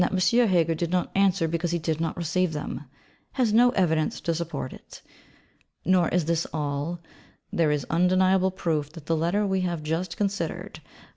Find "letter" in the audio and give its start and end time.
9.15-9.45